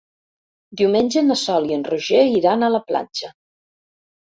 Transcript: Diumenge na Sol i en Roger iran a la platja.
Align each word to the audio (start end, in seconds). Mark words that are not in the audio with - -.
Diumenge 0.81 1.23
na 1.25 1.37
Sol 1.43 1.69
i 1.69 1.77
en 1.77 1.85
Roger 1.89 2.23
iran 2.41 2.67
a 2.67 2.73
la 2.79 2.83
platja. 2.91 3.33